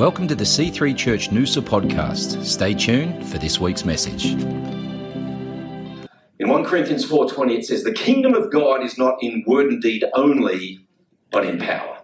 [0.00, 2.42] Welcome to the C3 Church Noosa podcast.
[2.42, 4.28] Stay tuned for this week's message.
[6.38, 9.82] In 1 Corinthians 4:20 it says the kingdom of God is not in word and
[9.82, 10.86] deed only
[11.30, 11.98] but in power.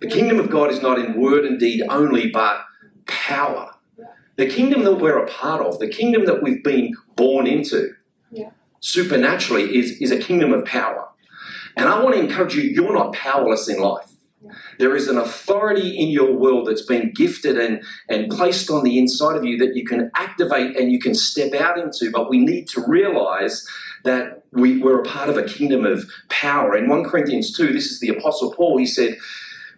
[0.00, 2.64] The kingdom of God is not in word and deed only but
[3.06, 3.76] power.
[4.34, 7.92] The kingdom that we're a part of, the kingdom that we've been born into
[8.32, 8.50] Yeah.
[8.80, 11.10] supernaturally is, is a kingdom of power.
[11.76, 14.10] And I want to encourage you, you're not powerless in life.
[14.78, 18.98] There is an authority in your world that's been gifted and, and placed on the
[18.98, 22.10] inside of you that you can activate and you can step out into.
[22.10, 23.66] But we need to realize
[24.04, 26.76] that we, we're a part of a kingdom of power.
[26.76, 29.16] In 1 Corinthians 2, this is the Apostle Paul, he said,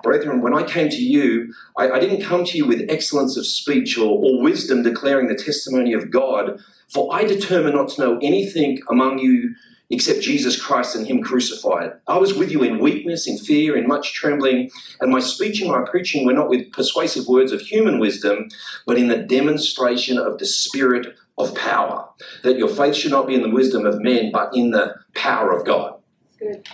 [0.03, 3.47] Brethren, when I came to you, I, I didn't come to you with excellence of
[3.47, 8.19] speech or, or wisdom declaring the testimony of God, for I determined not to know
[8.23, 9.55] anything among you
[9.91, 11.93] except Jesus Christ and Him crucified.
[12.07, 14.71] I was with you in weakness, in fear, in much trembling,
[15.01, 18.49] and my speech and my preaching were not with persuasive words of human wisdom,
[18.87, 21.07] but in the demonstration of the Spirit
[21.39, 22.09] of power,
[22.43, 25.53] that your faith should not be in the wisdom of men, but in the power
[25.53, 25.95] of God.
[26.39, 26.67] Good.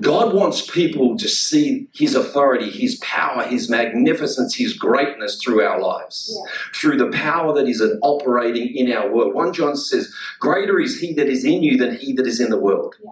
[0.00, 5.80] God wants people to see His authority, His power, His magnificence, His greatness through our
[5.80, 6.50] lives, Yeah.
[6.74, 9.34] through the power that is operating in our world.
[9.34, 12.50] 1 John says, Greater is He that is in you than He that is in
[12.50, 12.94] the world.
[13.04, 13.10] Yeah.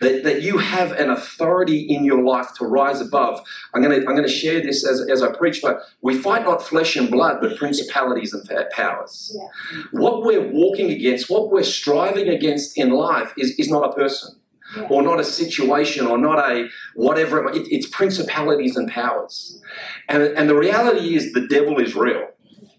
[0.00, 3.40] That, that you have an authority in your life to rise above.
[3.74, 6.44] I'm going to I'm going to share this as, as I preach, but we fight
[6.44, 9.36] not flesh and blood, but principalities and powers.
[9.36, 9.82] Yeah.
[9.92, 14.39] What we're walking against, what we're striving against in life is, is not a person
[14.76, 14.82] Yeah.
[14.84, 19.60] or not a situation or not a whatever it, it, it's principalities and powers.
[20.08, 22.28] And, and the reality is the devil is real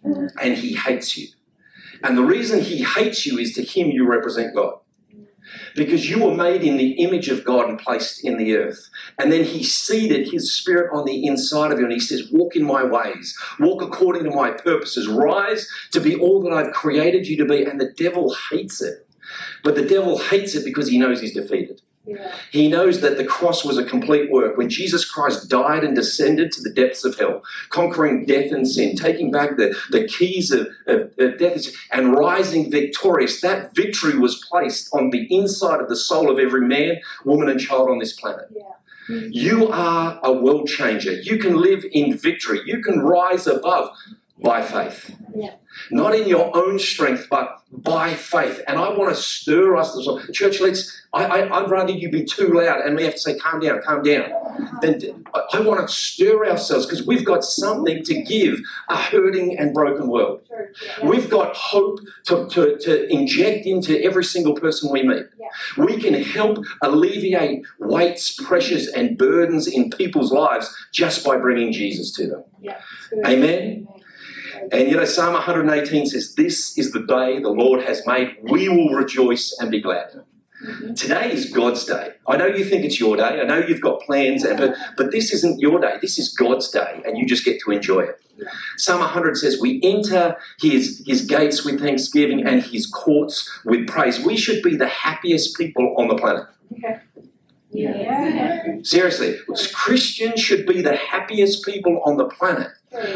[0.03, 1.27] and he hates you.
[2.03, 4.75] And the reason he hates you is to him you represent god.
[5.75, 8.89] Because you were made in the image of god and placed in the earth.
[9.19, 12.55] And then he seated his spirit on the inside of you and he says walk
[12.55, 13.37] in my ways.
[13.59, 15.07] Walk according to my purposes.
[15.09, 17.63] Rise to be all that i've created you to be.
[17.63, 19.07] And the devil hates it
[19.63, 22.31] but the devil hates it because he knows he's defeated Yeah.
[22.51, 24.57] he knows that the cross was a complete work.
[24.57, 28.95] When Jesus Christ died and descended to the depths of hell, conquering death and sin,
[28.95, 33.75] taking back the, the keys of, of, of death and sin, and rising victorious, that
[33.75, 37.87] victory was placed on the inside of the soul of every man, woman, and child
[37.89, 38.47] on this planet.
[38.51, 38.63] Yeah.
[39.09, 41.11] You are a world changer.
[41.11, 42.61] You can live in victory.
[42.65, 43.85] You can rise above
[44.41, 45.15] by faith.
[45.35, 45.53] Yeah.
[45.89, 48.61] Not in your own strength, but by faith.
[48.67, 49.95] And I want to stir us.
[49.95, 50.33] this morning.
[50.33, 53.37] Church, let's, I, I, I'd rather you be too loud and we have to say,
[53.37, 54.29] calm down, calm down.
[54.81, 58.59] Then I- I want to stir ourselves because we've got something to give
[58.89, 60.41] a hurting and broken world.
[60.49, 60.77] Church.
[60.99, 61.07] Yeah.
[61.07, 65.25] We've got hope to, to, to inject into every single person we meet.
[65.39, 65.47] Yeah.
[65.85, 72.11] We can help alleviate weights, pressures, and burdens in people's lives just by bringing Jesus
[72.15, 72.43] to them.
[72.61, 73.25] Good.
[73.25, 73.87] Amen.
[74.71, 78.37] And you know, Psalm 118 says, This is the day the Lord has made.
[78.43, 80.11] We will rejoice and be glad.
[80.65, 80.95] Mhm.
[80.95, 82.11] Today is God's day.
[82.27, 83.23] I know you think it's your day.
[83.41, 85.95] I know you've got plans, and- but, but this isn't your day.
[86.01, 88.19] This is God's day, and you just get to enjoy it.
[88.77, 94.19] Psalm 100 says, We enter his, his gates with thanksgiving and his courts with praise.
[94.19, 96.45] We should be the happiest people on the planet.
[96.73, 96.97] Okay.
[97.73, 98.81] Yeah.
[98.83, 99.37] Seriously,
[99.73, 102.67] Christians should be the happiest people on the planet.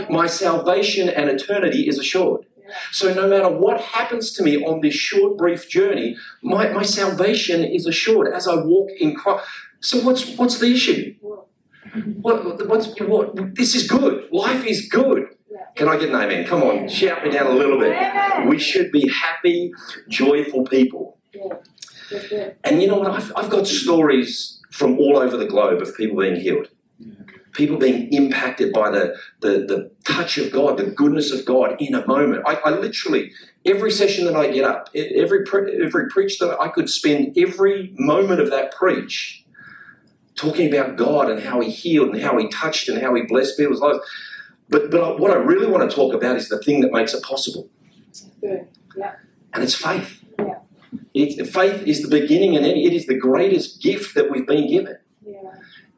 [0.09, 2.45] My salvation and eternity is assured.
[2.91, 7.63] So no matter what happens to me on this short, brief journey, my, my salvation
[7.63, 9.45] is assured as I walk in Christ.
[9.81, 11.15] So what's what's the issue?
[12.21, 13.55] What, what's what?
[13.55, 14.27] This is good.
[14.31, 15.27] Life is good.
[15.75, 16.45] Can I get an amen?
[16.45, 17.95] Come on, shout me down a little bit.
[18.47, 19.71] We should be happy,
[20.09, 21.17] joyful people.
[22.63, 23.11] And you know what?
[23.11, 26.69] I've, I've got stories from all over the globe of people being healed,
[27.55, 31.95] people being impacted by the, the, the touch of God, the goodness of God in
[31.95, 32.43] a moment.
[32.45, 33.31] I, I literally,
[33.65, 37.93] every session that I get up, every, pre- every preach that I could spend every
[37.97, 39.43] moment of that preach
[40.35, 43.57] talking about God and how He healed and how He touched and how He blessed
[43.57, 43.99] people's lives.
[44.69, 47.13] But, but I, what I really want to talk about is the thing that makes
[47.13, 47.69] it possible,
[48.41, 48.67] Good.
[48.97, 49.15] Yeah.
[49.53, 50.23] and it's faith.
[50.39, 50.55] Yeah.
[51.13, 52.77] It, faith is the beginning and end.
[52.77, 54.97] It is the greatest gift that we've been given.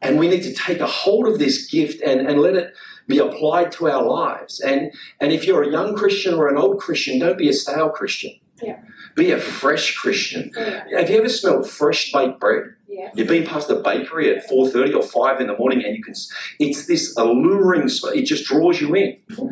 [0.01, 2.73] And we need to take a hold of this gift and, and let it
[3.07, 4.59] be applied to our lives.
[4.59, 7.89] And, and if you're a young Christian or an old Christian, don't be a stale
[7.89, 8.31] Christian.
[8.61, 8.79] Yeah.
[9.15, 10.51] Be a fresh Christian.
[10.55, 10.99] Yeah.
[10.99, 12.75] Have you ever smelled fresh baked bread?
[12.87, 13.11] Yeah.
[13.15, 16.13] You've been past the bakery at 4.30 or 5 in the morning and you can,
[16.59, 18.13] it's this alluring, smell.
[18.13, 19.17] it just draws you in.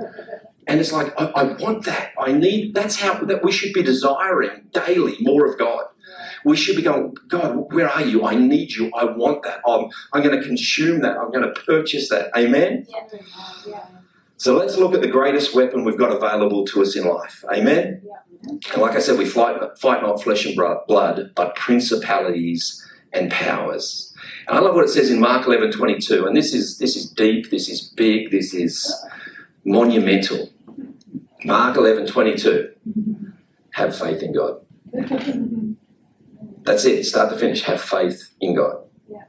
[0.67, 2.13] And it's like, I, I want that.
[2.19, 5.85] I need, that's how, that we should be desiring daily more of God.
[6.45, 8.23] We should be going, God, where are you?
[8.23, 8.91] I need you.
[8.95, 9.61] I want that.
[9.67, 11.17] Um, I'm, I'm going to consume that.
[11.17, 12.29] I'm going to purchase that.
[12.37, 12.85] Amen?
[13.67, 13.85] Yeah.
[14.37, 17.43] So let's look at the greatest weapon we've got available to us in life.
[17.51, 18.01] Amen?
[18.05, 18.51] Yeah.
[18.73, 24.13] And like I said, we fight, fight not flesh and blood, but principalities and powers.
[24.47, 26.27] And I love what it says in Mark 11 22.
[26.27, 28.93] And this is, this is deep, this is big, this is
[29.63, 30.51] monumental.
[31.43, 32.71] Mark 11 22.
[33.71, 34.61] Have faith in God.
[36.65, 37.63] That's it, start to finish.
[37.63, 38.77] Have faith in God.
[39.07, 39.23] Yeah.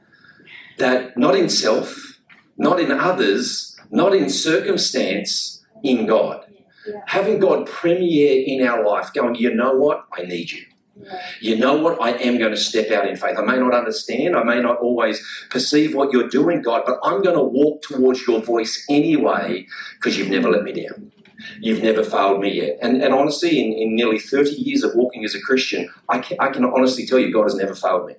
[0.79, 2.19] That not in self,
[2.57, 6.45] not in others, not in circumstance, in God.
[6.87, 7.01] Yeah.
[7.05, 10.05] Having God premiere in our life, going, you know what?
[10.17, 10.65] I need you.
[10.99, 11.21] Yeah.
[11.41, 12.01] You know what?
[12.01, 13.37] I am going to step out in faith.
[13.37, 17.21] I may not understand, I may not always perceive what you're doing, God, but I'm
[17.21, 21.11] going to walk towards your voice anyway because you've never let me down.
[21.59, 22.77] You've never failed me yet.
[22.81, 26.37] And, and honestly, in, in nearly 30 years of walking as a Christian, I can,
[26.39, 28.15] I can honestly tell you God has never failed me.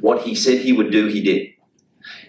[0.00, 1.48] What He said He would do, He did.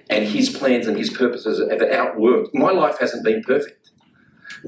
[0.10, 2.54] And His plans and His purposes have outworked.
[2.54, 3.80] My life hasn't been perfect.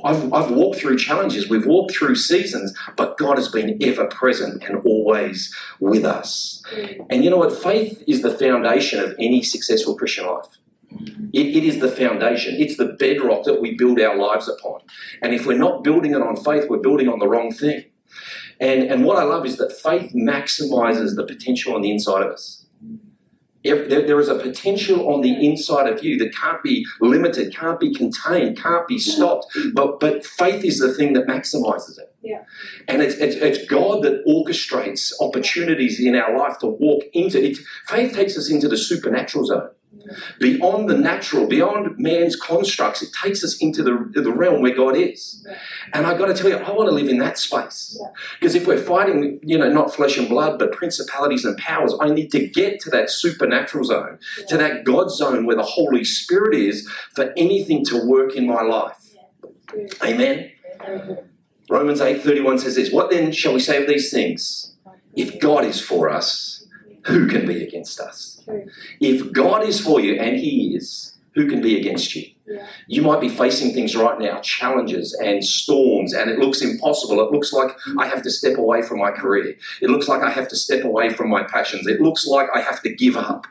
[0.03, 4.63] I've, I've walked through challenges, we've walked through seasons, but God has been ever present
[4.63, 6.63] and always with us.
[6.74, 7.07] Mm.
[7.09, 7.51] And you know what?
[7.51, 10.45] Faith is the foundation of any successful Christian life.
[11.33, 12.56] It, it is the foundation.
[12.57, 14.81] It's the bedrock that we build our lives upon.
[15.21, 17.86] And if we're not building it on faith, we're building on the wrong thing.
[18.59, 22.31] And, and what I love is that faith maximizes the potential on the inside of
[22.31, 22.65] us.
[23.63, 27.56] If there, there is a potential on the inside of you that can't be limited,
[27.56, 29.56] can't be contained, can't be stopped.
[29.74, 32.15] But but faith is the thing that maximizes it.
[32.24, 32.44] Yeah.
[32.88, 37.57] And it's, it's, it's God that orchestrates opportunities in our life to walk into it.
[37.88, 39.69] Faith takes us into the supernatural zone
[40.40, 43.02] beyond the natural, beyond man's constructs.
[43.02, 45.46] It takes us into the, the realm where God is.
[45.94, 48.02] And I've got to tell you, I want to live in that space.
[48.40, 52.10] Because if we're fighting, you know, not flesh and blood, but principalities and powers, I
[52.10, 56.56] need to get to that supernatural zone, to that God zone where the Holy Spirit
[56.56, 59.16] is for anything to work in my life.
[60.04, 60.52] Amen.
[61.70, 64.76] Romans 8:31 says this, what then shall we say of these things?
[65.16, 66.61] If God is for us,
[67.06, 68.42] who can be against us?
[68.45, 68.65] True.
[69.00, 72.25] If God is for you, and He is, who can be against you?
[72.45, 72.68] Yeah.
[72.88, 77.21] You might be facing things right now, challenges and storms, and it looks impossible.
[77.21, 79.56] It looks like I have to step away from my career.
[79.81, 81.88] It looks like I have to step away from my passions.
[81.88, 83.47] It looks like I have to give up.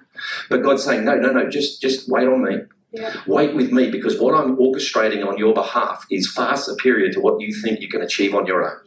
[0.50, 2.58] But God's saying, no, no, no, just, just wait on me.
[2.92, 3.14] Yeah.
[3.26, 7.40] Wait with me because what I'm orchestrating on your behalf is far superior to what
[7.40, 8.78] you think you can achieve on your own.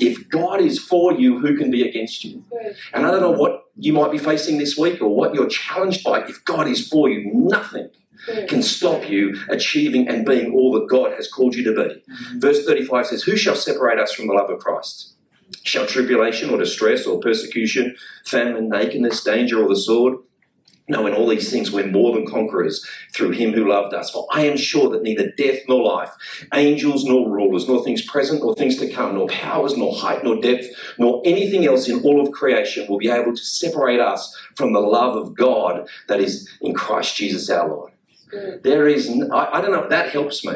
[0.00, 2.44] If God is for you, who can be against you?
[2.92, 6.04] And I don't know what you might be facing this week or what you're challenged
[6.04, 6.24] by.
[6.24, 7.90] If God is for you, nothing
[8.48, 12.02] can stop you achieving and being all that God has called you to be.
[12.38, 15.14] Verse 35 says, Who shall separate us from the love of Christ?
[15.62, 20.18] Shall tribulation or distress or persecution, famine, nakedness, danger, or the sword?
[20.88, 24.10] No, in all these things we're more than conquerors through him who loved us.
[24.10, 26.10] For I am sure that neither death nor life,
[26.54, 30.40] angels nor rulers, nor things present nor things to come, nor powers, nor height, nor
[30.40, 30.66] depth,
[30.98, 34.80] nor anything else in all of creation will be able to separate us from the
[34.80, 37.92] love of God that is in Christ Jesus our Lord.
[38.62, 40.54] There is, n- I, I don't know if that helps me.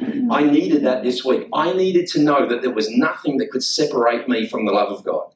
[0.00, 0.28] Mm.
[0.30, 1.48] I needed that this week.
[1.54, 4.92] I needed to know that there was nothing that could separate me from the love
[4.92, 5.30] of God.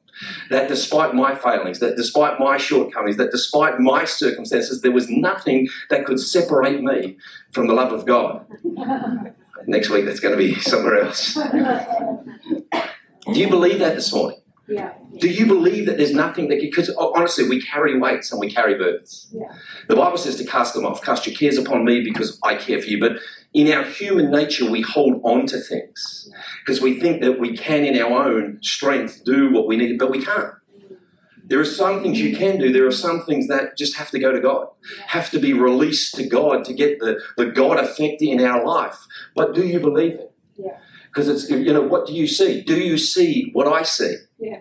[0.49, 5.67] That despite my failings, that despite my shortcomings, that despite my circumstances, there was nothing
[5.89, 7.17] that could separate me
[7.51, 8.45] from the love of God.
[9.67, 11.35] Next week, that's going to be somewhere else.
[11.35, 14.41] Do you believe that this morning?
[14.71, 14.93] yeah.
[15.19, 18.75] Do you believe that there's nothing that because honestly we carry weights and we carry
[18.75, 19.27] burdens.
[19.31, 19.51] Yeah.
[19.87, 21.03] The Bible says to cast them off.
[21.03, 22.99] Cast your cares upon me because I care for you.
[22.99, 23.13] But
[23.53, 26.29] in our human nature, we hold on to things
[26.63, 30.09] because we think that we can, in our own strength, do what we need, but
[30.09, 30.53] we can't.
[31.43, 32.71] There are some things you can do.
[32.71, 34.67] There are some things that just have to go to God,
[35.07, 38.97] have to be released to God to get the, the God effect in our life.
[39.35, 40.33] But do you believe it?
[40.55, 40.77] Yeah.
[41.07, 42.61] Because it's, you know, what do you see?
[42.61, 44.15] Do you see what I see?
[44.39, 44.59] Yeah.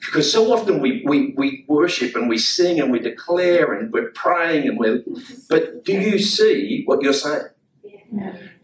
[0.00, 4.10] Because so often we, we, we worship and we sing and we declare and we're
[4.10, 5.04] praying and we're,
[5.48, 7.44] but do you see what you're saying?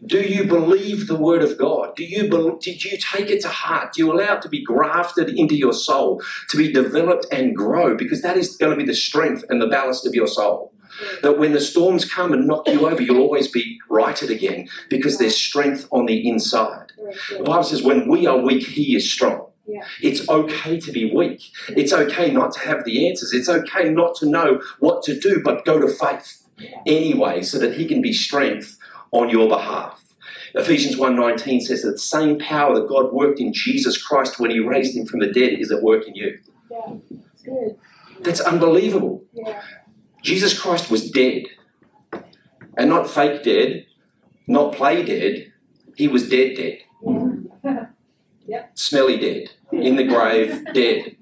[0.05, 1.95] Do you believe the word of God?
[1.95, 3.93] Do you bel did you take it to heart?
[3.93, 7.95] Do you allow it to be grafted into your soul, to be developed and grow?
[7.95, 10.73] Because that is going to be the strength and the ballast of your soul.
[11.21, 15.17] That when the storms come and knock you over, you'll always be righted again because
[15.17, 16.91] there's strength on the inside.
[17.29, 17.43] The.
[17.43, 19.47] Bible says, when we are weak, He is strong.
[19.67, 19.85] Yeah.
[20.01, 21.43] It's okay to be weak.
[21.69, 23.33] It's okay not to have the answers.
[23.33, 26.43] It's okay not to know what to do, but go to faith
[26.87, 28.78] anyway so that He can be strength
[29.11, 30.03] on your behalf.
[30.55, 34.59] Ephesians 1.19 says that the same power that God worked in Jesus Christ when He
[34.59, 36.39] raised Him from the dead is at work in you.
[36.69, 36.95] Yeah.
[37.33, 37.77] It's good.
[38.21, 39.23] That's unbelievable.
[39.33, 39.61] Yeah.
[40.23, 41.43] Jesus Christ was dead.
[42.77, 43.85] And not fake dead,
[44.47, 45.51] not play dead.
[45.95, 46.79] He was dead, dead.
[48.73, 49.49] Smelly dead.
[49.71, 51.17] In the grave, dead.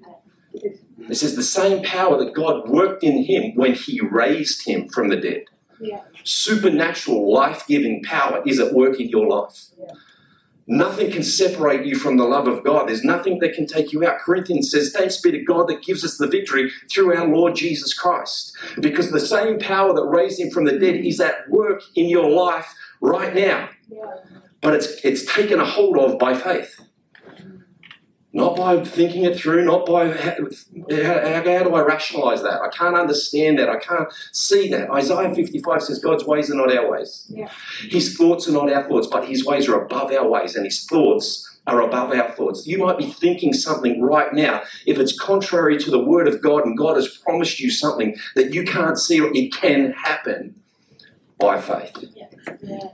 [1.08, 5.08] This is the same power that God worked in him when he raised him from
[5.08, 5.44] the dead.
[5.80, 6.02] Yeah.
[6.24, 9.66] Supernatural, life giving power is at work in your life.
[9.78, 9.92] Yeah.
[10.70, 12.88] Nothing can separate you from the love of God.
[12.88, 14.18] There's nothing that can take you out.
[14.18, 17.94] Corinthians says, Thanks be to God that gives us the victory through our Lord Jesus
[17.94, 18.54] Christ.
[18.78, 22.30] Because the same power that raised him from the dead is at work in your
[22.30, 23.70] life right now.
[23.88, 24.16] Yeah.
[24.60, 26.78] But it's, it's taken a hold of by faith.
[28.38, 30.36] Not by thinking it through, not by how,
[30.90, 32.60] how, how do I rationalize that?
[32.62, 33.68] I can't understand that.
[33.68, 34.88] I can't see that.
[34.90, 37.26] Isaiah 55 says God's ways are not our ways.
[37.28, 37.50] Yeah.
[37.88, 40.84] His thoughts are not our thoughts, but his ways are above our ways, and his
[40.84, 42.64] thoughts are above our thoughts.
[42.64, 44.62] You might be thinking something right now.
[44.86, 48.54] If it's contrary to the word of God and God has promised you something that
[48.54, 50.62] you can't see, or it can happen
[51.38, 52.04] by faith.
[52.14, 52.90] Yeah.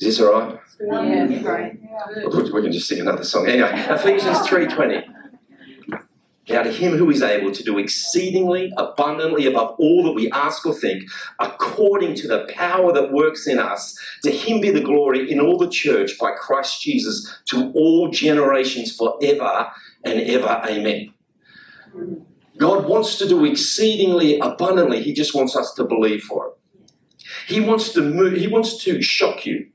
[0.00, 0.60] Is this all right?
[0.80, 1.42] Yeah.
[1.42, 1.78] Right.
[2.32, 3.48] We can just sing another song.
[3.48, 5.04] Anyway, Ephesians 3.20.
[6.48, 10.64] Now to him who is able to do exceedingly abundantly above all that we ask
[10.64, 11.04] or think,
[11.38, 15.58] according to the power that works in us, to him be the glory in all
[15.58, 19.68] the church by Christ Jesus to all generations forever
[20.04, 20.62] and ever.
[20.66, 21.12] Amen.
[22.56, 25.02] God wants to do exceedingly abundantly.
[25.02, 26.54] He just wants us to believe for it.
[27.46, 29.68] He wants to move, he wants to shock you.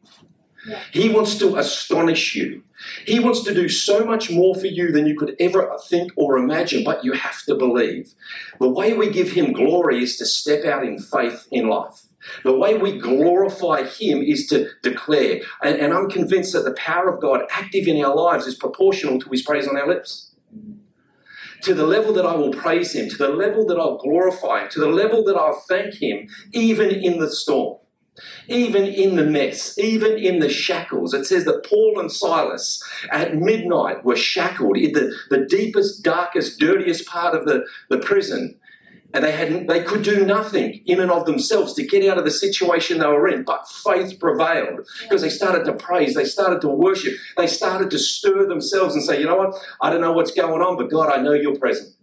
[0.91, 2.63] He wants to astonish you.
[3.05, 6.37] He wants to do so much more for you than you could ever think or
[6.37, 8.13] imagine, but you have to believe.
[8.59, 12.03] The way we give Him glory is to step out in faith in life.
[12.43, 15.41] The way we glorify Him is to declare.
[15.61, 19.19] And, and I'm convinced that the power of God active in our lives is proportional
[19.19, 20.31] to His praise on our lips.
[21.63, 24.69] To the level that I will praise Him, to the level that I'll glorify Him,
[24.71, 27.79] to the level that I'll thank Him, even in the storm.
[28.47, 33.35] Even in the mess, even in the shackles, it says that Paul and Silas at
[33.35, 38.59] midnight were shackled in the, the deepest, darkest, dirtiest part of the, the prison.
[39.13, 42.25] And they had they could do nothing in and of themselves to get out of
[42.25, 46.61] the situation they were in, but faith prevailed because they started to praise, they started
[46.61, 50.13] to worship, they started to stir themselves and say, you know what, I don't know
[50.13, 51.93] what's going on, but God, I know you're present.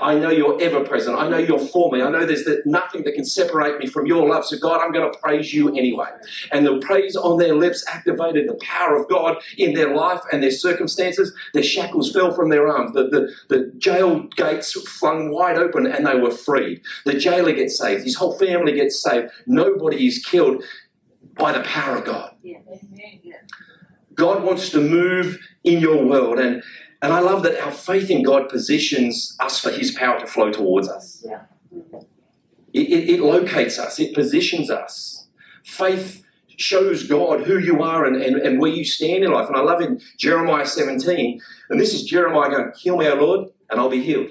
[0.00, 1.18] I know you're ever present.
[1.18, 2.02] I know you're for me.
[2.02, 4.44] I know there's nothing that can separate me from your love.
[4.44, 6.08] So, God, I'm going to praise you anyway.
[6.52, 10.42] And the praise on their lips activated the power of God in their life and
[10.42, 11.32] their circumstances.
[11.54, 12.92] Their shackles fell from their arms.
[12.92, 16.82] The, the, the jail gates flung wide open and they were freed.
[17.04, 18.04] The jailer gets saved.
[18.04, 19.30] His whole family gets saved.
[19.46, 20.62] Nobody is killed
[21.38, 22.34] by the power of God.
[24.14, 26.38] God wants to move in your world.
[26.38, 26.62] And
[27.02, 30.50] and I love that our faith in God positions us for His power to flow
[30.50, 31.24] towards us.
[31.26, 31.42] Yeah.
[32.72, 35.26] It, it, it locates us, it positions us.
[35.64, 36.24] Faith
[36.56, 39.48] shows God who you are and, and, and where you stand in life.
[39.48, 41.40] And I love in Jeremiah 17,
[41.70, 44.30] and this is Jeremiah going, Heal me, O Lord, and I'll be healed.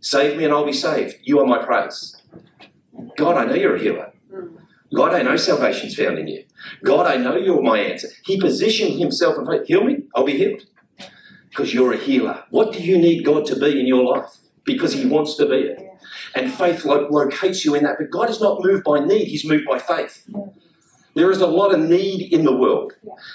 [0.00, 1.16] Save me, and I'll be saved.
[1.22, 2.20] You are my praise.
[3.16, 4.12] God, I know you're a healer.
[4.94, 6.44] God, I know salvation's found in you.
[6.84, 8.08] God, I know you're my answer.
[8.24, 9.66] He positioned himself in faith.
[9.66, 10.62] Heal me, I'll be healed
[11.48, 12.44] because you're a healer.
[12.50, 14.30] What do you need God to be in your life?
[14.64, 15.78] Because He wants to be it.
[16.34, 17.96] And faith lo- locates you in that.
[17.98, 20.28] But God is not moved by need, He's moved by faith.
[21.14, 22.92] There is a lot of need in the world.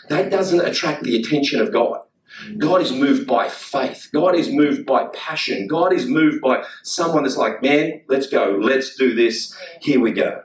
[0.09, 1.99] That doesn't attract the attention of God.
[2.47, 2.57] Mm.
[2.57, 4.09] God is moved by faith.
[4.13, 5.67] God is moved by passion.
[5.67, 8.57] God is moved by someone that's like, man, let's go.
[8.61, 9.55] Let's do this.
[9.81, 10.43] Here we go.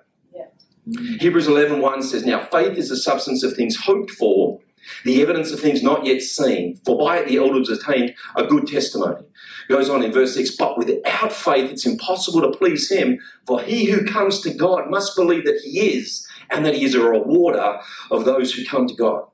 [1.21, 4.58] Hebrews 11 1 says, Now faith is the substance of things hoped for,
[5.05, 8.67] the evidence of things not yet seen, for by it the elders attained a good
[8.67, 9.25] testimony.
[9.69, 13.87] Goes on in verse 6 But without faith it's impossible to please him, for he
[13.87, 17.79] who comes to God must believe that he is, and that he is a rewarder
[18.11, 19.25] of those who come to God,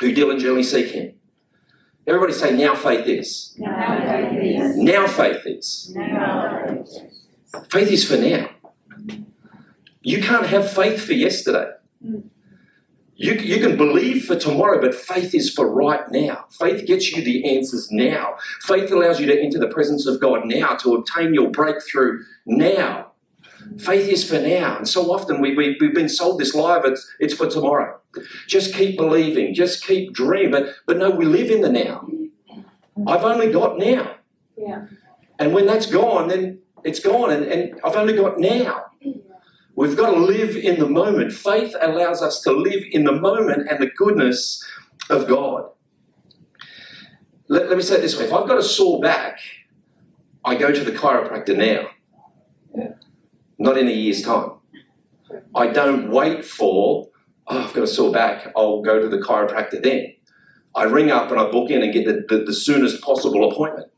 [0.00, 1.14] who diligently seek him.
[2.06, 3.54] Everybody say, Now faith is.
[3.58, 4.76] Now faith is.
[4.76, 5.92] Now faith is.
[5.94, 7.00] Now faith is.
[7.70, 8.50] Faith is for now.
[10.00, 11.70] You can't have faith for yesterday.
[12.02, 12.30] Mm.
[13.20, 16.44] You, you can believe for tomorrow, but faith is for right now.
[16.50, 18.36] Faith gets you the answers now.
[18.60, 23.10] Faith allows you to enter the presence of God now, to obtain your breakthrough now.
[23.76, 24.76] Faith is for now.
[24.76, 27.98] And so often we, we, we've been sold this lie, but it's, it's for tomorrow.
[28.46, 30.52] Just keep believing, just keep dreaming.
[30.52, 32.08] But, but no, we live in the now.
[33.04, 34.14] I've only got now.
[34.56, 34.86] Yeah.
[35.40, 37.32] And when that's gone, then it's gone.
[37.32, 38.84] And, and I've only got now.
[39.78, 41.32] We've got to live in the moment.
[41.32, 44.60] Faith allows us to live in the moment and the goodness
[45.08, 45.70] of God.
[47.46, 49.38] Let, let me say it this way if I've got a sore back,
[50.44, 51.90] I go to the chiropractor now,
[53.56, 54.54] not in a year's time.
[55.54, 57.08] I don't wait for,
[57.46, 60.12] oh, I've got a sore back, I'll go to the chiropractor then.
[60.74, 63.92] I ring up and I book in and get the, the, the soonest possible appointment.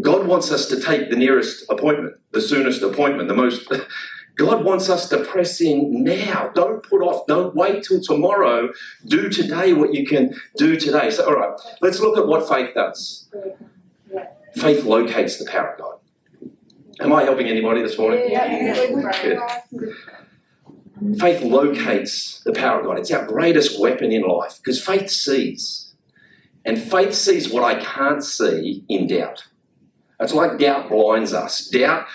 [0.00, 3.72] God wants us to take the nearest appointment, the soonest appointment, the most.
[4.36, 6.50] God wants us to press in now.
[6.54, 8.70] Don't put off, don't wait till tomorrow.
[9.06, 11.10] Do today what you can do today.
[11.10, 13.28] So, all right, let's look at what faith does.
[14.56, 15.98] Faith locates the power of God.
[17.00, 18.20] Am I helping anybody this morning?
[21.18, 22.98] Faith locates the power of God.
[22.98, 25.92] It's our greatest weapon in life because faith sees.
[26.64, 29.44] And faith sees what I can't see in doubt.
[30.20, 31.66] It's like doubt blinds us.
[31.68, 32.06] Doubt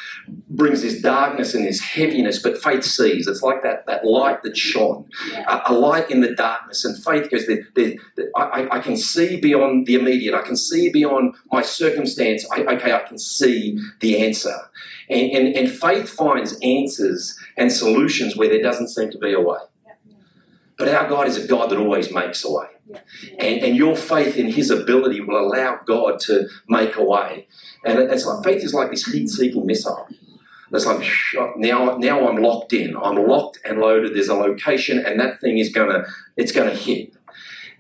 [0.50, 3.28] brings this darkness and this heaviness, but faith sees.
[3.28, 5.10] It's like that, that light that shone,
[5.48, 6.86] a, a light in the darkness.
[6.86, 10.34] And faith goes, there, there, there, I, I can see beyond the immediate.
[10.34, 12.46] I can see beyond my circumstance.
[12.52, 14.56] I, okay, I can see the answer.
[15.10, 19.42] And, and, and faith finds answers and solutions where there doesn't seem to be a
[19.42, 19.58] way.
[20.80, 22.68] But our God is a God that always makes a way.
[23.38, 27.48] And, and your faith in His ability will allow God to make a way.
[27.86, 30.08] And it's like faith is like this heat-seeking missile.
[30.72, 31.06] It's like
[31.58, 32.96] now, now I'm locked in.
[32.96, 34.16] I'm locked and loaded.
[34.16, 36.06] There's a location, and that thing is gonna,
[36.38, 37.14] it's gonna hit.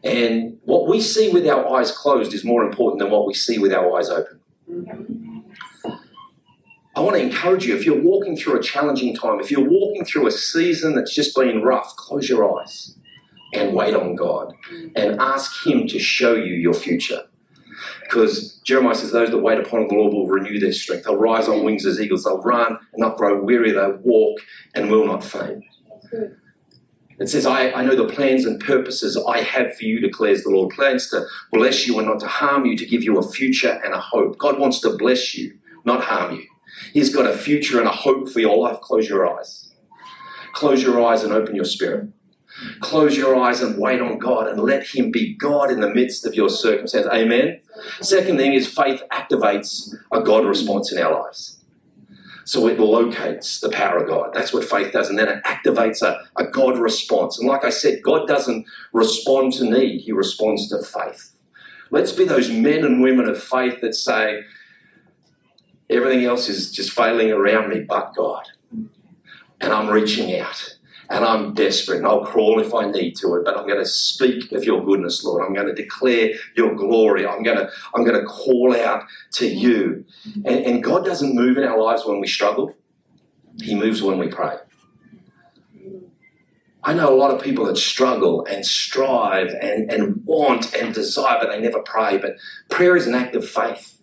[0.03, 3.59] And what we see with our eyes closed is more important than what we see
[3.59, 4.39] with our eyes open.
[4.69, 5.28] Mm-hmm.
[6.99, 10.03] I want to encourage you if you're walking through a challenging time, if you're walking
[10.03, 12.93] through a season that's just been rough, close your eyes
[13.53, 14.53] and wait on God
[14.97, 17.21] and ask Him to show you your future.
[18.01, 21.05] Because Jeremiah says, Those that wait upon the Lord will renew their strength.
[21.05, 22.25] They'll rise on wings as eagles.
[22.25, 23.71] They'll run and not grow weary.
[23.71, 24.41] They'll walk
[24.75, 25.63] and will not faint.
[27.17, 30.49] It says, I, I know the plans and purposes I have for you, declares the
[30.49, 30.75] Lord.
[30.75, 33.93] Plans to bless you and not to harm you, to give you a future and
[33.93, 34.37] a hope.
[34.37, 36.43] God wants to bless you, not harm you.
[36.93, 38.79] He's got a future and a hope for your life.
[38.81, 39.71] Close your eyes.
[40.53, 42.09] Close your eyes and open your spirit.
[42.79, 46.25] Close your eyes and wait on God and let Him be God in the midst
[46.25, 47.07] of your circumstance.
[47.07, 47.61] Amen.
[48.01, 51.59] Second thing is faith activates a God response in our lives.
[52.45, 54.31] So it locates the power of God.
[54.33, 55.07] That's what faith does.
[55.07, 57.37] And then it activates a, a God response.
[57.37, 61.35] And like I said, God doesn't respond to need, He responds to faith.
[61.91, 64.41] Let's be those men and women of faith that say,
[65.89, 68.45] everything else is just failing around me but God.
[69.61, 70.77] And I'm reaching out
[71.09, 74.51] and I'm desperate and I'll crawl if I need to but I'm going to speak
[74.51, 75.45] of your goodness, Lord.
[75.45, 77.25] I'm going to declare your glory.
[77.25, 80.05] I'm going to, I'm going to call out to you.
[80.45, 82.75] And, and God doesn't move in our lives when we struggle,
[83.61, 84.57] He moves when we pray.
[86.81, 91.37] I know a lot of people that struggle and strive and, and want and desire,
[91.41, 92.17] but they never pray.
[92.17, 92.37] But
[92.69, 93.98] prayer is an act of faith.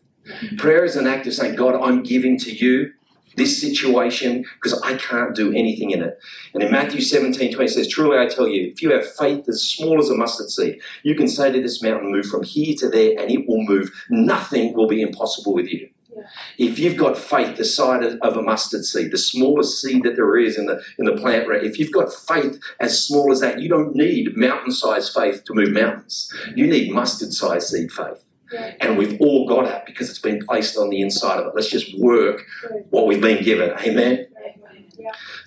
[0.56, 2.92] Prayer is an act of saying, God, I'm giving to you
[3.36, 6.18] this situation because I can't do anything in it.
[6.54, 9.62] And in Matthew 17, 20 says, Truly I tell you, if you have faith as
[9.62, 12.88] small as a mustard seed, you can say to this mountain, Move from here to
[12.88, 13.90] there, and it will move.
[14.10, 15.90] Nothing will be impossible with you.
[16.58, 20.38] If you've got faith the size of a mustard seed, the smallest seed that there
[20.38, 23.68] is in the in the plant, if you've got faith as small as that, you
[23.68, 26.32] don't need mountain-sized faith to move mountains.
[26.54, 28.25] You need mustard-sized seed faith.
[28.80, 31.52] And we've all got it because it's been placed on the inside of it.
[31.54, 32.42] Let's just work
[32.90, 33.70] what we've been given.
[33.80, 34.26] Amen.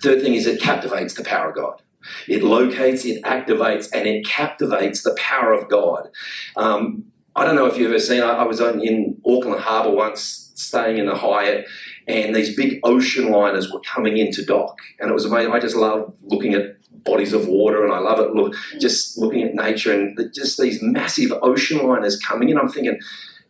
[0.02, 1.82] Third thing is it captivates the power of God.
[2.28, 6.08] It locates, it activates, and it captivates the power of God.
[6.56, 7.04] Um,
[7.36, 10.98] I don't know if you've ever seen, I, I was in Auckland Harbour once, staying
[10.98, 11.66] in the Hyatt,
[12.08, 14.76] and these big ocean liners were coming into dock.
[14.98, 15.52] And it was amazing.
[15.52, 19.42] I just love looking at bodies of water and I love it look just looking
[19.42, 22.58] at nature and just these massive ocean liners coming in.
[22.58, 22.98] I'm thinking,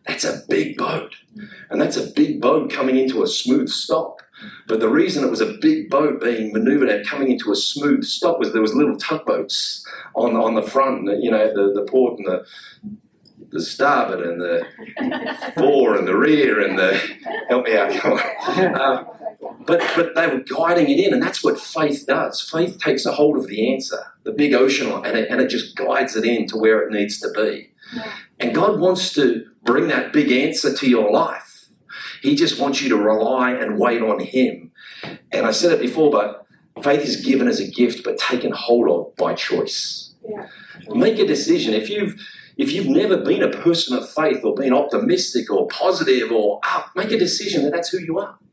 [0.06, 1.14] that's a big boat.
[1.70, 4.20] And that's a big boat coming into a smooth stop.
[4.66, 8.04] But the reason it was a big boat being maneuvered and coming into a smooth
[8.04, 12.18] stop was there was little tugboats on on the front, you know, the, the port
[12.18, 12.46] and the
[13.50, 14.64] the starboard and the
[15.56, 16.94] fore and the rear and the
[17.48, 18.20] help me out, come on.
[18.80, 19.06] Um,
[19.66, 22.40] but but they were guiding it in, and that's what faith does.
[22.40, 25.76] Faith takes a hold of the answer, the big ocean, and it, and it just
[25.76, 27.70] guides it in to where it needs to be.
[28.38, 31.68] And God wants to bring that big answer to your life.
[32.22, 34.72] He just wants you to rely and wait on Him.
[35.32, 36.46] And I said it before, but
[36.82, 40.14] faith is given as a gift, but taken hold of by choice.
[40.28, 40.46] Yeah.
[40.88, 41.74] Make a decision.
[41.74, 42.20] If you've
[42.56, 46.90] if you've never been a person of faith or been optimistic or positive or up,
[46.94, 48.49] make a decision that that's who you are Yeah.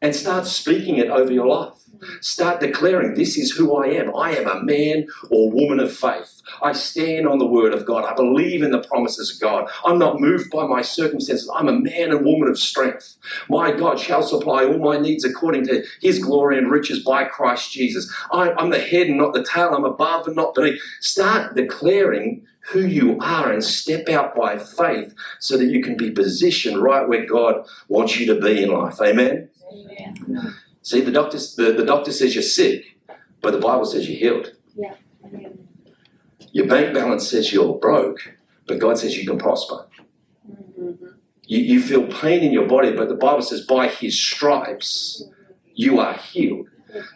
[0.00, 1.74] And start speaking it over your life.
[2.20, 4.14] Start declaring, This is who I am.
[4.14, 6.40] I am a man or woman of faith.
[6.62, 8.04] I stand on the word of God.
[8.04, 9.68] I believe in the promises of God.
[9.84, 11.50] I'm not moved by my circumstances.
[11.54, 13.16] I'm a man and woman of strength.
[13.48, 17.72] My God shall supply all my needs according to his glory and riches by Christ
[17.72, 18.12] Jesus.
[18.32, 19.74] I'm the head and not the tail.
[19.74, 20.80] I'm above and not beneath.
[21.00, 26.10] Start declaring who you are and step out by faith so that you can be
[26.10, 29.00] positioned right where God wants you to be in life.
[29.00, 29.48] Amen.
[29.72, 30.54] Amen.
[30.82, 32.84] See, the doctor, the, the doctor says you're sick,
[33.42, 34.52] but the Bible says you're healed.
[35.24, 35.68] Amen.
[36.52, 39.86] Your bank balance says you're broke, but God says you can prosper.
[40.50, 41.14] Mhm.
[41.44, 45.22] You, you feel pain in your body, but the Bible says by his stripes
[45.74, 46.68] you are healed.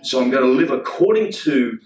[0.03, 1.79] So I'm going to live according to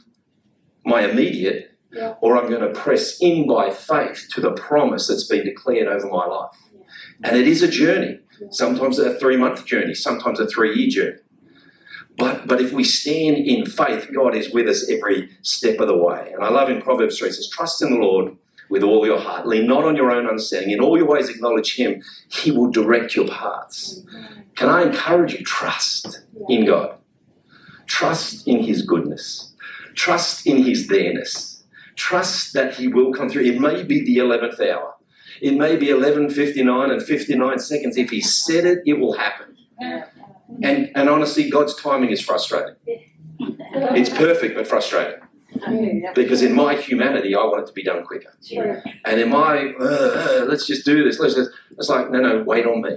[0.85, 2.15] my immediate, Yeah.
[2.21, 6.09] or I'm going to press in by faith to the promise that's been declared over
[6.09, 6.51] my life.
[7.25, 8.21] And it is a journey.
[8.51, 11.19] Sometimes a three month journey, sometimes a three year journey.
[12.19, 15.97] But, but if we stand in faith, God is with us every step of the
[15.97, 16.33] way.
[16.33, 18.37] And I love in Proverbs 3, it says, Trust in the Lord
[18.71, 19.47] with all your heart.
[19.47, 20.71] Lean not on your own understanding.
[20.71, 22.03] In all your ways, acknowledge Him.
[22.29, 24.03] He will direct your paths.
[24.55, 25.45] Can I encourage you?
[25.45, 26.99] Trust in God.
[27.87, 29.53] Trust in His goodness.
[29.95, 31.65] Trust in His there-ness.
[31.97, 33.45] Trust that He will come through.
[33.45, 34.96] It may be the 11th hour.
[35.41, 37.97] It may be 11.59 and 59 seconds.
[37.97, 39.57] If He said it, it will happen.
[40.63, 42.77] And, and honestly, God's timing is frustrating.
[43.39, 45.21] It's perfect, but frustrating.
[46.15, 48.33] Because in my humanity, I want it to be done quicker.
[49.05, 52.67] And in my, uh, let's just do this, let's just, it's like, no, no, wait
[52.67, 52.97] on me.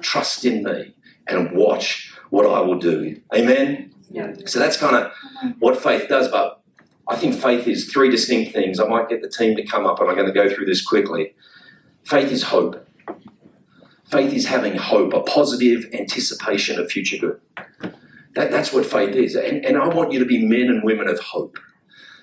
[0.00, 0.94] Trust in me
[1.26, 3.20] and watch what I will do.
[3.34, 3.92] Amen?
[4.10, 4.34] Yeah.
[4.46, 5.12] So that's kind of
[5.58, 6.28] what faith does.
[6.28, 6.60] But
[7.08, 8.78] I think faith is three distinct things.
[8.78, 10.84] I might get the team to come up and I'm going to go through this
[10.84, 11.34] quickly.
[12.06, 12.86] Faith is hope.
[14.04, 17.40] Faith is having hope, a positive anticipation of future good.
[18.36, 19.34] That, that's what faith is.
[19.34, 21.58] And, and I want you to be men and women of hope.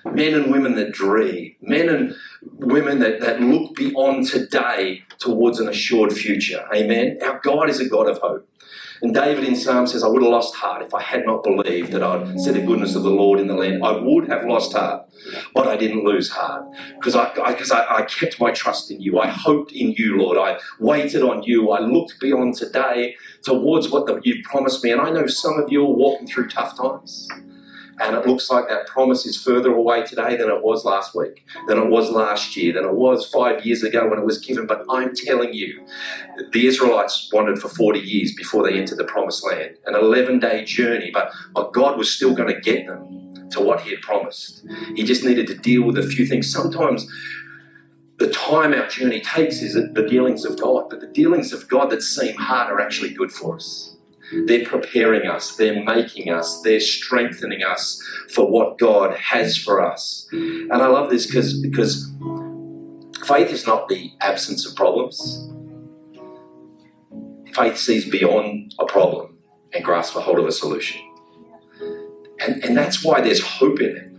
[0.06, 1.56] Men and women that dream.
[1.60, 2.16] Men and
[2.54, 6.66] women that, that look beyond today towards an assured future.
[6.74, 7.18] Amen.
[7.22, 8.48] Our God is a God of hope.
[9.02, 11.92] And David in Psalm says, I would have lost heart if I had not believed
[11.92, 13.84] that I'd see the goodness of the Lord in the land.
[13.84, 15.06] I would have lost heart,
[15.54, 19.18] but I didn't lose heart because I, I, I, I kept my trust in you.
[19.18, 20.38] I hoped in you, Lord.
[20.38, 21.70] I waited on you.
[21.70, 24.90] I looked beyond today towards what the, you promised me.
[24.90, 27.28] And I know some of you are walking through tough times.
[28.00, 31.44] And it looks like that promise is further away today than it was last week,
[31.68, 34.66] than it was last year, than it was five years ago when it was given.
[34.66, 35.84] But I'm telling you,
[36.52, 40.64] the Israelites wandered for 40 years before they entered the promised land, an 11 day
[40.64, 41.32] journey, but,
[41.72, 44.64] God was still going to get them to what He had promised.
[44.94, 46.52] He just needed to deal with a few things.
[46.52, 47.06] Sometimes
[48.18, 51.90] the time our journey takes is the dealings of God, but the dealings of God
[51.90, 53.93] that seem hard are actually good for us.
[54.46, 60.26] They're preparing us, they're making us, they're strengthening us for what God has for us.
[60.32, 62.12] And I love this because because
[63.26, 65.50] faith is not the absence of problems.
[67.54, 69.38] Faith sees beyond a problem
[69.72, 71.00] and grasps a hold of a solution.
[72.40, 74.10] And, and that's why there's hope in it.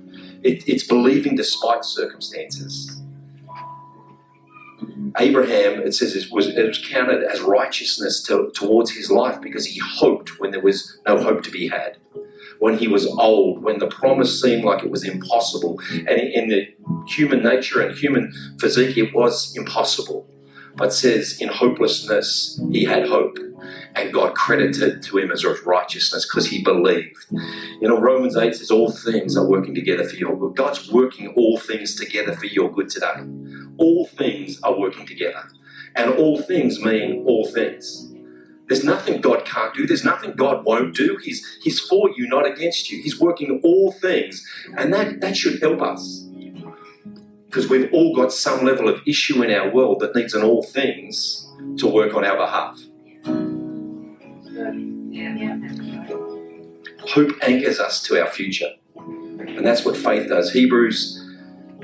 [0.44, 0.64] it.
[0.68, 3.02] It's believing despite circumstances.
[5.18, 9.66] Abraham, it says, it was, it was counted as righteousness to, towards his life because
[9.66, 11.98] he hoped when there was no hope to be had.
[12.60, 15.80] When he was old, when the promise seemed like it was impossible.
[15.92, 16.68] And in the
[17.08, 20.30] human nature and human physique, it was impossible.
[20.76, 23.38] But says, in hopelessness, he had hope.
[23.96, 27.26] And God credited to him as righteousness because he believed.
[27.32, 30.58] You know, Romans 8 says, All things are working together for your good.
[30.58, 33.24] God's working all things together for your good today
[33.78, 35.44] all things are working together.
[35.96, 38.12] And all things mean all things.
[38.68, 39.86] There's nothing God can't do.
[39.86, 41.18] There's nothing God won't do.
[41.24, 43.02] He's, he's for you, not against you.
[43.02, 44.46] He's working all things.
[44.78, 46.28] And that, that should help us.
[47.46, 50.64] Because we've all got some level of issue in our world that needs an all
[50.64, 52.80] things to work on our behalf.
[57.10, 58.72] Hope anchors us to our future.
[58.98, 60.52] And that's what faith does.
[60.52, 61.25] Hebrews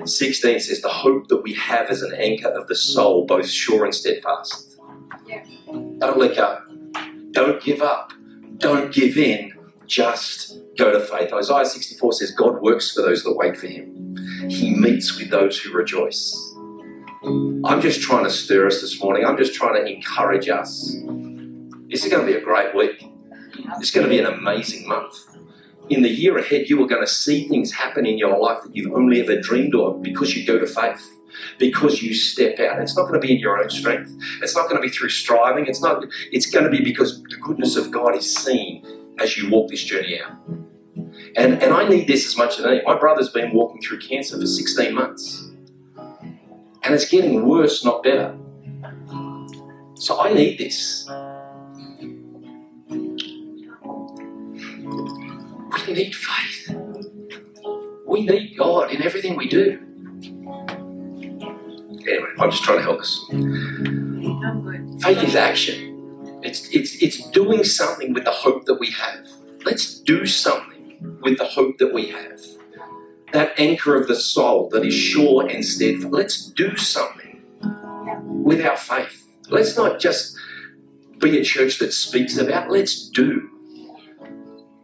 [0.05, 3.85] 16 says, The hope that we have as an anchor of the soul, both sure
[3.85, 4.77] and steadfast.
[5.25, 5.43] Yeah.
[5.99, 6.59] Don't let go.
[7.31, 8.13] Don't give up.
[8.57, 9.53] Don't give in.
[9.87, 11.33] Just go to faith.
[11.33, 14.15] Isaiah 64 says, God works for those that wait for him,
[14.49, 16.33] he meets with those who rejoice.
[17.23, 19.25] I'm just trying to stir us this morning.
[19.25, 20.95] I'm just trying to encourage us.
[21.89, 23.03] This is going to be a great week.
[23.79, 25.30] It's going to be an amazing month
[25.91, 28.75] in the year ahead, you are going to see things happen in your life that
[28.75, 31.05] you've only ever dreamed of because you go to faith,
[31.59, 32.81] because you step out.
[32.81, 34.11] It's not going to be in your own strength.
[34.41, 35.65] It's not going to be through striving.
[35.67, 36.03] It's not.
[36.31, 38.85] It's going to be because the goodness of God is seen
[39.19, 40.37] as you walk this journey out.
[41.35, 42.81] And, and I need this as much as any.
[42.83, 45.49] My brother's been walking through cancer for 16 months.
[46.83, 48.35] And it's getting worse, not better.
[49.95, 51.07] So I need this.
[55.87, 56.75] We need faith.
[58.05, 59.79] We need God in everything we do.
[61.89, 63.25] Anyway, I'm just trying to help us.
[65.03, 66.39] Faith is action.
[66.43, 69.27] It's, it's, it's doing something with the hope that we have.
[69.65, 72.41] Let's do something with the hope that we have.
[73.33, 76.11] That anchor of the soul that is sure and steadfast.
[76.11, 77.41] Let's do something
[78.25, 79.27] with our faith.
[79.49, 80.37] Let's not just
[81.19, 83.50] be a church that speaks about, let's do.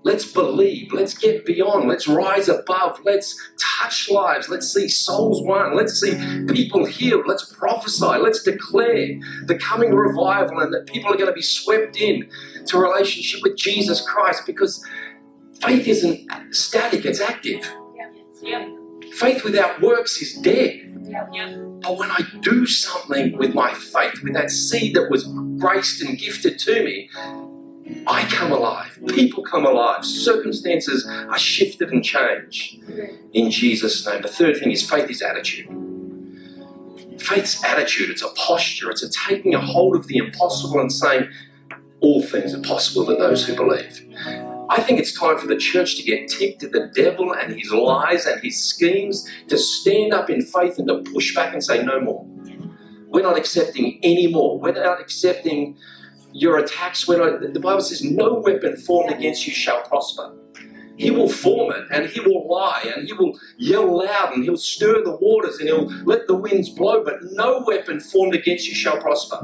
[0.03, 0.93] Let's believe.
[0.93, 1.89] Let's get beyond.
[1.89, 2.99] Let's rise above.
[3.03, 4.47] Let's touch lives.
[4.47, 5.75] Let's see souls won.
[5.75, 6.15] Let's see
[6.47, 7.25] people healed.
[7.27, 8.05] Let's prophesy.
[8.05, 12.29] Let's declare the coming revival and that people are going to be swept in
[12.67, 14.85] to relationship with Jesus Christ because
[15.61, 17.69] faith isn't static, it's active.
[19.13, 20.83] Faith without works is dead.
[21.81, 26.17] But when I do something with my faith, with that seed that was graced and
[26.17, 27.09] gifted to me,
[28.07, 28.99] I come alive.
[29.07, 30.05] People come alive.
[30.05, 32.83] Circumstances are shifted and changed
[33.33, 34.21] in Jesus' name.
[34.21, 35.67] The third thing is faith is attitude.
[37.19, 41.29] Faith's attitude, it's a posture, it's a taking a hold of the impossible and saying,
[41.99, 44.05] all things are possible to those who believe.
[44.69, 47.71] I think it's time for the church to get ticked at the devil and his
[47.71, 51.83] lies and his schemes, to stand up in faith and to push back and say,
[51.83, 52.25] no more.
[53.07, 54.59] We're not accepting any more.
[54.59, 55.77] We're not accepting
[56.37, 57.07] your attacks.
[57.07, 60.33] We're not, the Bible says, no weapon formed against you shall prosper.
[60.95, 64.57] He will form it and he will lie and he will yell loud and he'll
[64.57, 68.73] stir the waters and he'll let the winds blow, but no weapon formed against you
[68.73, 69.37] shall prosper.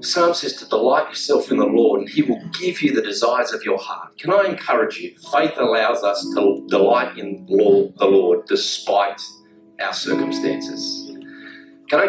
[0.00, 3.54] Psalm says to delight yourself in the Lord and he will give you the desires
[3.54, 4.18] of your heart.
[4.18, 5.14] Can I encourage you?
[5.32, 9.20] Faith allows us to delight in the Lord despite
[9.80, 11.03] our circumstances.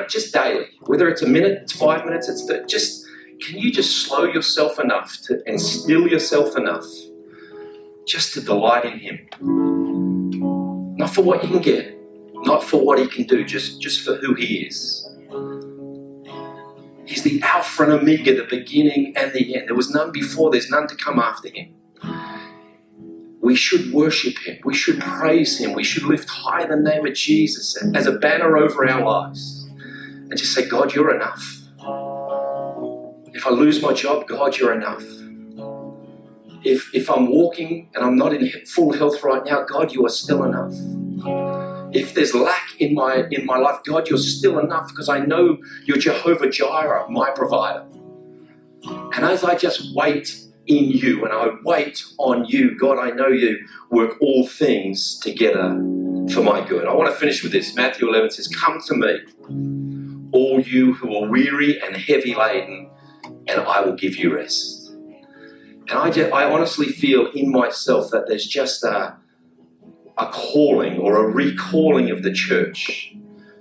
[0.09, 3.05] Just daily, whether it's a minute, it's five minutes, it's the, just,
[3.41, 6.85] can you just slow yourself enough to, and still yourself enough
[8.07, 9.27] just to delight in Him?
[10.97, 11.97] Not for what you can get,
[12.33, 15.05] not for what He can do, just, just for who He is.
[17.05, 19.67] He's the Alpha and Omega, the beginning and the end.
[19.67, 21.73] There was none before, there's none to come after him.
[23.41, 24.57] We should worship him.
[24.65, 25.73] We should praise him.
[25.73, 29.54] We should lift high the name of Jesus as a banner over our lives.
[30.29, 31.43] And just say, God, you're enough.
[33.33, 35.03] If I lose my job, God, you're enough.
[36.63, 40.09] If, if I'm walking and I'm not in full health right now, God, you are
[40.09, 40.73] still enough
[41.95, 45.57] if there's lack in my in my life, God, you're still enough because I know
[45.85, 47.85] you're Jehovah Jireh, my provider.
[48.83, 53.27] And as I just wait in you and I wait on you, God, I know
[53.27, 55.69] you work all things together
[56.33, 56.85] for my good.
[56.85, 57.75] I want to finish with this.
[57.75, 59.19] Matthew 11 says, Come to me,
[60.35, 62.89] all you who are weary and heavy laden,
[63.47, 64.91] and I will give you rest.
[65.87, 69.15] And I, just, I honestly feel in myself that there's just a,
[70.17, 73.15] a calling or a recalling of the church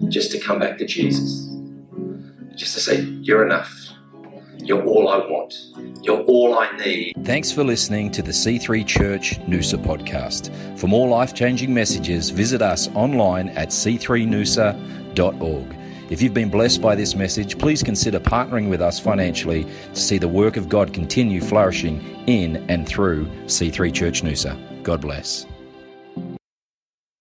[0.08, 1.48] just to come back to Jesus.
[2.56, 3.72] Just to say, You're enough.
[4.58, 5.54] You're all I want.
[6.02, 7.12] You're all I need.
[7.24, 10.50] Thanks for listening to the C3 Church Noosa podcast.
[10.78, 15.83] For more life changing messages, visit us online at c3noosa.org.
[16.10, 19.64] If you've been blessed by this message, please consider partnering with us financially
[19.94, 24.82] to see the work of God continue flourishing in and through C3 Church Noosa.
[24.82, 25.46] God bless.